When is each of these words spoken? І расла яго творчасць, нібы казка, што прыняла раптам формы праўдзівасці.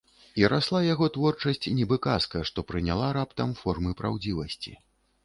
І 0.39 0.45
расла 0.51 0.79
яго 0.93 1.09
творчасць, 1.17 1.67
нібы 1.79 1.97
казка, 2.07 2.41
што 2.51 2.63
прыняла 2.71 3.11
раптам 3.19 3.53
формы 3.61 3.91
праўдзівасці. 4.01 4.75